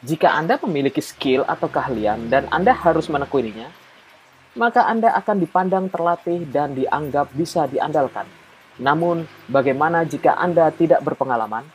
Jika 0.00 0.32
Anda 0.32 0.56
memiliki 0.64 1.04
skill 1.04 1.44
atau 1.44 1.68
keahlian 1.68 2.32
dan 2.32 2.48
Anda 2.48 2.72
harus 2.72 3.12
menekuninya, 3.12 3.68
maka 4.56 4.88
Anda 4.88 5.12
akan 5.12 5.36
dipandang 5.44 5.92
terlatih 5.92 6.48
dan 6.48 6.72
dianggap 6.72 7.28
bisa 7.36 7.68
diandalkan. 7.68 8.24
Namun, 8.80 9.28
bagaimana 9.44 10.08
jika 10.08 10.40
Anda 10.40 10.72
tidak 10.72 11.04
berpengalaman? 11.04 11.68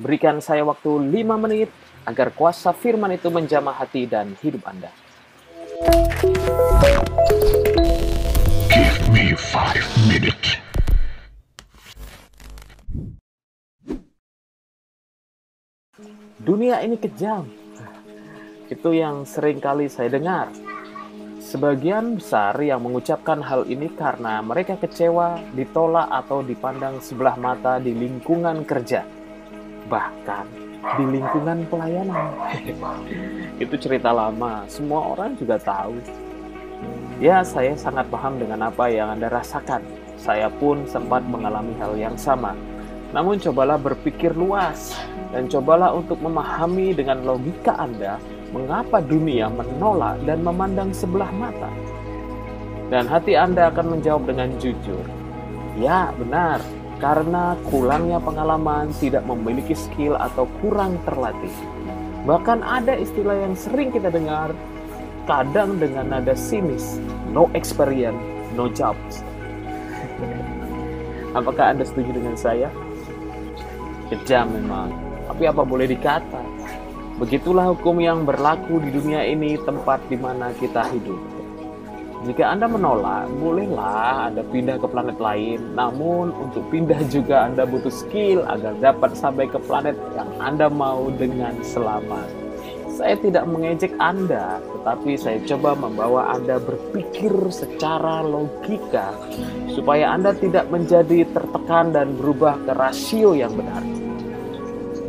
Berikan 0.00 0.40
saya 0.40 0.64
waktu 0.64 1.12
5 1.12 1.44
menit 1.44 1.68
agar 2.08 2.32
kuasa 2.32 2.72
firman 2.72 3.12
itu 3.12 3.28
menjamah 3.28 3.76
hati 3.76 4.08
dan 4.08 4.32
hidup 4.40 4.64
Anda. 4.64 4.88
Give 8.72 9.00
me 9.12 9.36
five 9.36 9.84
minutes. 10.08 10.56
Dunia 16.38 16.80
ini 16.80 16.96
kejam. 16.96 17.57
Itu 18.68 18.92
yang 18.92 19.24
sering 19.24 19.64
kali 19.64 19.88
saya 19.88 20.12
dengar. 20.12 20.52
Sebagian 21.40 22.20
besar 22.20 22.52
yang 22.60 22.84
mengucapkan 22.84 23.40
hal 23.40 23.64
ini 23.64 23.88
karena 23.96 24.44
mereka 24.44 24.76
kecewa, 24.76 25.40
ditolak, 25.56 26.04
atau 26.12 26.44
dipandang 26.44 27.00
sebelah 27.00 27.40
mata 27.40 27.80
di 27.80 27.96
lingkungan 27.96 28.68
kerja. 28.68 29.08
Bahkan 29.88 30.46
di 31.00 31.04
lingkungan 31.16 31.64
pelayanan. 31.72 32.28
Itu 33.64 33.80
cerita 33.80 34.12
lama, 34.12 34.68
semua 34.68 35.16
orang 35.16 35.32
juga 35.40 35.56
tahu. 35.56 35.96
Ya, 37.24 37.40
saya 37.40 37.72
sangat 37.72 38.12
paham 38.12 38.36
dengan 38.36 38.68
apa 38.68 38.92
yang 38.92 39.16
Anda 39.16 39.32
rasakan. 39.32 39.80
Saya 40.20 40.52
pun 40.52 40.84
sempat 40.84 41.24
mengalami 41.24 41.72
hal 41.80 41.96
yang 41.96 42.20
sama. 42.20 42.52
Namun 43.16 43.40
cobalah 43.40 43.80
berpikir 43.80 44.36
luas 44.36 44.92
dan 45.32 45.48
cobalah 45.48 45.96
untuk 45.96 46.20
memahami 46.20 46.92
dengan 46.92 47.24
logika 47.24 47.72
Anda 47.80 48.20
mengapa 48.52 49.04
dunia 49.04 49.52
menolak 49.52 50.20
dan 50.24 50.40
memandang 50.40 50.90
sebelah 50.92 51.28
mata. 51.32 51.68
Dan 52.88 53.04
hati 53.04 53.36
Anda 53.36 53.68
akan 53.68 54.00
menjawab 54.00 54.24
dengan 54.24 54.48
jujur. 54.56 55.04
Ya, 55.76 56.08
benar. 56.16 56.64
Karena 56.98 57.54
kurangnya 57.68 58.18
pengalaman, 58.18 58.90
tidak 58.96 59.22
memiliki 59.28 59.76
skill 59.76 60.18
atau 60.18 60.48
kurang 60.58 60.98
terlatih. 61.06 61.52
Bahkan 62.26 62.64
ada 62.64 62.96
istilah 62.98 63.46
yang 63.46 63.54
sering 63.54 63.94
kita 63.94 64.10
dengar, 64.10 64.50
kadang 65.28 65.78
dengan 65.78 66.10
nada 66.10 66.34
sinis, 66.34 66.98
no 67.30 67.46
experience, 67.54 68.18
no 68.56 68.66
jobs. 68.72 69.22
Apakah 71.38 71.76
Anda 71.76 71.86
setuju 71.86 72.10
dengan 72.18 72.34
saya? 72.34 72.72
Kejam 74.08 74.50
memang, 74.50 74.90
tapi 75.28 75.44
apa 75.46 75.62
boleh 75.62 75.86
dikata? 75.86 76.42
Begitulah 77.18 77.74
hukum 77.74 77.98
yang 77.98 78.22
berlaku 78.22 78.78
di 78.78 78.94
dunia 78.94 79.26
ini, 79.26 79.58
tempat 79.66 80.06
di 80.06 80.14
mana 80.14 80.54
kita 80.54 80.86
hidup. 80.94 81.18
Jika 82.22 82.54
Anda 82.54 82.70
menolak, 82.70 83.26
bolehlah 83.42 84.30
Anda 84.30 84.46
pindah 84.46 84.78
ke 84.78 84.86
planet 84.86 85.18
lain. 85.18 85.74
Namun, 85.74 86.30
untuk 86.30 86.62
pindah 86.70 87.02
juga 87.10 87.50
Anda 87.50 87.66
butuh 87.66 87.90
skill 87.90 88.46
agar 88.46 88.78
dapat 88.78 89.18
sampai 89.18 89.50
ke 89.50 89.58
planet 89.58 89.98
yang 90.14 90.30
Anda 90.38 90.70
mau 90.70 91.10
dengan 91.10 91.58
selamat. 91.58 92.30
Saya 92.94 93.18
tidak 93.18 93.50
mengejek 93.50 93.98
Anda, 93.98 94.62
tetapi 94.62 95.18
saya 95.18 95.42
coba 95.42 95.74
membawa 95.74 96.38
Anda 96.38 96.62
berpikir 96.62 97.34
secara 97.50 98.22
logika 98.22 99.10
supaya 99.74 100.14
Anda 100.14 100.38
tidak 100.38 100.70
menjadi 100.70 101.26
tertekan 101.34 101.90
dan 101.90 102.14
berubah 102.14 102.62
ke 102.62 102.78
rasio 102.78 103.34
yang 103.34 103.58
benar. 103.58 103.97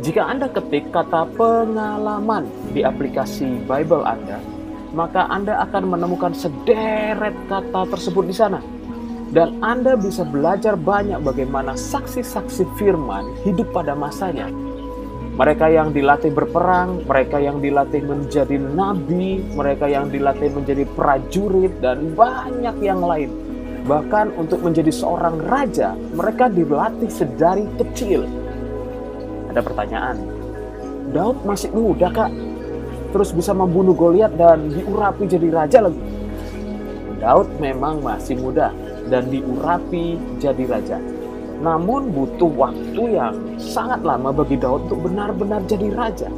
Jika 0.00 0.32
Anda 0.32 0.48
ketik 0.48 0.96
kata 0.96 1.28
pengalaman 1.36 2.48
di 2.72 2.80
aplikasi 2.80 3.60
Bible 3.68 4.00
Anda, 4.00 4.40
maka 4.96 5.28
Anda 5.28 5.60
akan 5.68 5.92
menemukan 5.92 6.32
sederet 6.32 7.36
kata 7.52 7.84
tersebut 7.84 8.24
di 8.24 8.32
sana. 8.32 8.64
Dan 9.28 9.60
Anda 9.60 10.00
bisa 10.00 10.24
belajar 10.24 10.80
banyak 10.80 11.20
bagaimana 11.20 11.76
saksi-saksi 11.76 12.80
firman 12.80 13.44
hidup 13.44 13.76
pada 13.76 13.92
masanya. 13.92 14.48
Mereka 15.36 15.68
yang 15.68 15.92
dilatih 15.92 16.32
berperang, 16.32 17.04
mereka 17.04 17.36
yang 17.36 17.60
dilatih 17.60 18.00
menjadi 18.00 18.56
nabi, 18.56 19.44
mereka 19.52 19.84
yang 19.84 20.08
dilatih 20.08 20.48
menjadi 20.48 20.88
prajurit, 20.96 21.76
dan 21.84 22.16
banyak 22.16 22.76
yang 22.80 23.04
lain. 23.04 23.28
Bahkan 23.84 24.32
untuk 24.40 24.64
menjadi 24.64 24.88
seorang 24.88 25.44
raja, 25.44 25.92
mereka 26.16 26.48
dilatih 26.48 27.12
sedari 27.12 27.68
kecil 27.76 28.39
ada 29.50 29.60
pertanyaan. 29.60 30.16
Daud 31.10 31.42
masih 31.42 31.74
muda 31.74 32.06
kak, 32.08 32.30
terus 33.10 33.34
bisa 33.34 33.50
membunuh 33.50 33.98
Goliat 33.98 34.30
dan 34.38 34.70
diurapi 34.70 35.26
jadi 35.26 35.48
raja 35.50 35.78
lagi. 35.82 36.02
Daud 37.18 37.50
memang 37.58 38.00
masih 38.00 38.38
muda 38.38 38.70
dan 39.10 39.28
diurapi 39.28 40.16
jadi 40.38 40.64
raja. 40.70 40.98
Namun 41.60 42.14
butuh 42.16 42.48
waktu 42.56 43.20
yang 43.20 43.36
sangat 43.60 44.00
lama 44.00 44.32
bagi 44.32 44.56
Daud 44.56 44.88
untuk 44.88 45.10
benar-benar 45.10 45.60
jadi 45.68 45.92
raja. 45.92 46.30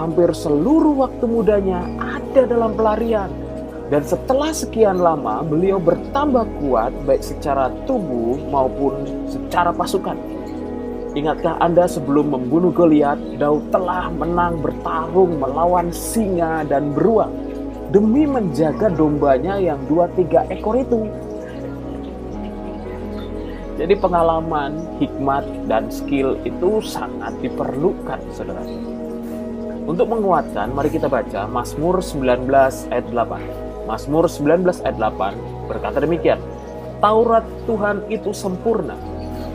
Hampir 0.00 0.32
seluruh 0.32 0.96
waktu 0.96 1.24
mudanya 1.28 1.84
ada 2.00 2.48
dalam 2.48 2.72
pelarian. 2.72 3.28
Dan 3.86 4.02
setelah 4.02 4.50
sekian 4.50 4.98
lama, 4.98 5.46
beliau 5.46 5.78
bertambah 5.78 6.42
kuat 6.58 6.90
baik 7.06 7.22
secara 7.22 7.70
tubuh 7.86 8.34
maupun 8.50 8.98
secara 9.30 9.70
pasukan. 9.70 10.35
Ingatkah 11.16 11.56
Anda 11.64 11.88
sebelum 11.88 12.28
membunuh 12.28 12.68
Goliat, 12.76 13.16
Daud 13.40 13.72
telah 13.72 14.12
menang 14.12 14.60
bertarung 14.60 15.40
melawan 15.40 15.88
singa 15.88 16.60
dan 16.68 16.92
beruang 16.92 17.32
demi 17.88 18.28
menjaga 18.28 18.92
dombanya 18.92 19.56
yang 19.56 19.80
dua 19.88 20.12
tiga 20.12 20.44
ekor 20.52 20.76
itu. 20.76 21.08
Jadi 23.80 23.96
pengalaman, 23.96 25.00
hikmat, 25.00 25.48
dan 25.64 25.88
skill 25.88 26.36
itu 26.44 26.84
sangat 26.84 27.32
diperlukan, 27.40 28.20
saudara. 28.36 28.68
Untuk 29.88 30.12
menguatkan, 30.12 30.68
mari 30.76 30.92
kita 30.92 31.08
baca 31.08 31.48
Mazmur 31.48 32.04
19 32.04 32.44
ayat 32.92 33.08
8. 33.08 33.88
Mazmur 33.88 34.28
19 34.28 34.84
ayat 34.84 34.96
8 35.00 35.32
berkata 35.64 35.96
demikian, 35.96 36.40
Taurat 37.00 37.48
Tuhan 37.64 38.04
itu 38.12 38.36
sempurna, 38.36 39.00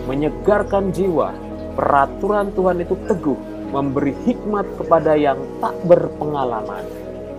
menyegarkan 0.09 0.89
jiwa, 0.89 1.50
Peraturan 1.71 2.51
Tuhan 2.51 2.83
itu 2.83 2.95
teguh, 3.07 3.39
memberi 3.71 4.11
hikmat 4.27 4.67
kepada 4.75 5.15
yang 5.15 5.39
tak 5.63 5.71
berpengalaman. 5.87 6.83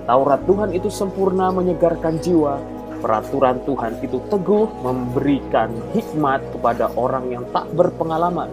Taurat 0.09 0.41
Tuhan 0.49 0.73
itu 0.73 0.89
sempurna 0.89 1.53
menyegarkan 1.53 2.17
jiwa. 2.19 2.57
Peraturan 3.05 3.61
Tuhan 3.69 4.01
itu 4.01 4.19
teguh, 4.33 4.67
memberikan 4.81 5.69
hikmat 5.93 6.41
kepada 6.57 6.89
orang 6.97 7.29
yang 7.29 7.45
tak 7.53 7.69
berpengalaman. 7.77 8.49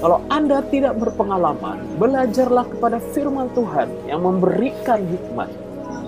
Kalau 0.00 0.22
Anda 0.32 0.64
tidak 0.72 0.96
berpengalaman, 0.96 2.00
belajarlah 2.00 2.64
kepada 2.72 3.02
firman 3.12 3.52
Tuhan 3.52 3.90
yang 4.08 4.24
memberikan 4.24 5.02
hikmat. 5.04 5.50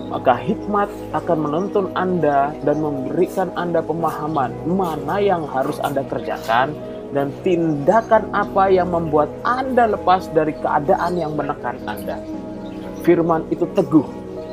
Maka 0.09 0.33
hikmat 0.37 0.89
akan 1.13 1.37
menuntun 1.41 1.85
Anda 1.93 2.53
dan 2.65 2.81
memberikan 2.81 3.49
Anda 3.53 3.81
pemahaman 3.85 4.53
mana 4.69 5.17
yang 5.21 5.45
harus 5.49 5.81
Anda 5.81 6.05
kerjakan 6.05 6.92
dan 7.13 7.29
tindakan 7.45 8.25
apa 8.33 8.73
yang 8.73 8.89
membuat 8.89 9.29
Anda 9.45 9.93
lepas 9.93 10.27
dari 10.33 10.57
keadaan 10.57 11.15
yang 11.15 11.37
menekan 11.37 11.77
Anda. 11.85 12.17
Firman 13.05 13.45
itu 13.53 13.69
teguh 13.77 14.05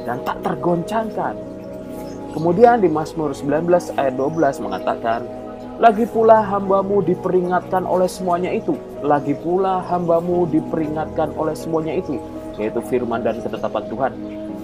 dan 0.04 0.20
tak 0.28 0.44
tergoncangkan. 0.44 1.34
Kemudian 2.36 2.84
di 2.84 2.86
Mazmur 2.92 3.34
19 3.34 3.66
ayat 3.98 4.14
12 4.14 4.62
mengatakan, 4.62 5.26
lagi 5.80 6.04
pula 6.04 6.44
hambamu 6.44 7.00
diperingatkan 7.00 7.88
oleh 7.88 8.06
semuanya 8.06 8.52
itu. 8.52 8.76
Lagi 9.00 9.32
pula 9.32 9.80
hambamu 9.80 10.44
diperingatkan 10.52 11.32
oleh 11.34 11.56
semuanya 11.56 11.96
itu. 11.96 12.20
Yaitu 12.60 12.84
firman 12.84 13.24
dan 13.24 13.40
ketetapan 13.40 13.84
Tuhan. 13.88 14.12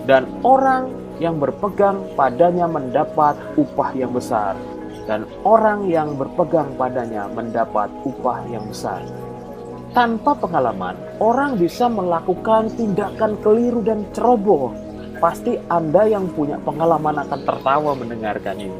Dan 0.04 0.28
orang 0.44 0.92
yang 1.16 1.40
berpegang 1.40 2.04
padanya 2.14 2.68
mendapat 2.68 3.34
upah 3.56 3.90
yang 3.96 4.12
besar 4.12 4.54
dan 5.06 5.24
orang 5.46 5.86
yang 5.86 6.18
berpegang 6.18 6.74
padanya 6.74 7.30
mendapat 7.30 7.88
upah 8.02 8.42
yang 8.50 8.66
besar. 8.66 9.00
Tanpa 9.96 10.36
pengalaman, 10.36 10.98
orang 11.22 11.56
bisa 11.56 11.88
melakukan 11.88 12.68
tindakan 12.76 13.38
keliru 13.40 13.80
dan 13.80 14.04
ceroboh. 14.12 14.76
Pasti 15.16 15.56
Anda 15.72 16.04
yang 16.04 16.28
punya 16.36 16.60
pengalaman 16.60 17.24
akan 17.24 17.40
tertawa 17.48 17.96
mendengarkan 17.96 18.60
ini. 18.60 18.78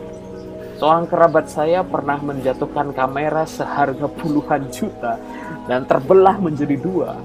Seorang 0.76 1.08
kerabat 1.08 1.48
saya 1.48 1.80
pernah 1.80 2.20
menjatuhkan 2.20 2.92
kamera 2.92 3.48
seharga 3.48 4.04
puluhan 4.12 4.68
juta 4.68 5.16
dan 5.64 5.88
terbelah 5.88 6.36
menjadi 6.36 6.76
dua 6.76 7.16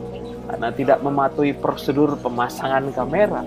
karena 0.47 0.71
tidak 0.71 1.03
mematuhi 1.03 1.51
prosedur 1.51 2.15
pemasangan 2.23 2.95
kamera. 2.95 3.43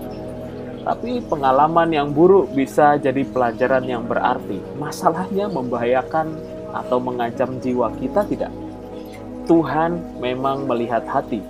Tapi 0.85 1.17
pengalaman 1.25 1.89
yang 1.89 2.13
buruk 2.13 2.53
bisa 2.53 3.01
jadi 3.01 3.25
pelajaran 3.25 3.89
yang 3.89 4.05
berarti. 4.05 4.61
Masalahnya 4.77 5.49
membahayakan 5.49 6.29
atau 6.77 7.01
mengancam 7.01 7.57
jiwa 7.57 7.89
kita 7.97 8.21
tidak. 8.29 8.53
Tuhan 9.49 10.21
memang 10.21 10.69
melihat 10.69 11.01
hati. 11.09 11.41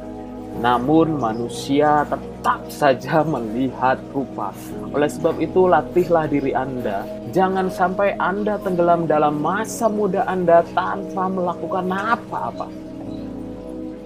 namun 0.55 1.19
manusia 1.19 2.07
tetap 2.07 2.63
saja 2.71 3.19
melihat 3.35 3.99
rupa. 4.15 4.55
Oleh 4.95 5.11
sebab 5.11 5.35
itu, 5.43 5.67
latihlah 5.67 6.31
diri 6.31 6.55
Anda. 6.55 7.03
Jangan 7.35 7.67
sampai 7.67 8.15
Anda 8.15 8.55
tenggelam 8.63 9.03
dalam 9.03 9.43
masa 9.43 9.91
muda 9.91 10.23
Anda 10.23 10.63
tanpa 10.71 11.27
melakukan 11.27 11.91
apa-apa. 11.91 12.71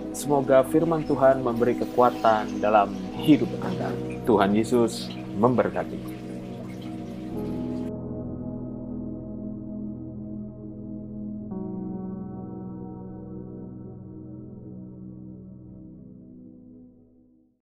Semoga 0.10 0.66
firman 0.66 1.06
Tuhan 1.06 1.46
memberi 1.46 1.78
kekuatan 1.78 2.58
dalam 2.58 2.98
hidup 3.22 3.48
Anda. 3.62 3.94
Tuhan 4.26 4.58
Yesus 4.58 5.19
memberkati. 5.40 6.19